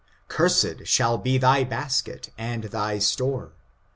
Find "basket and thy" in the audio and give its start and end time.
1.63-2.97